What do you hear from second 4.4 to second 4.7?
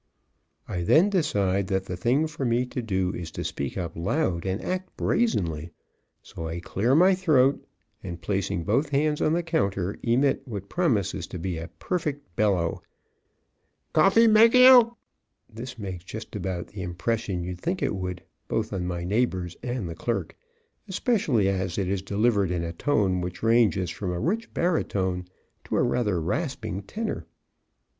and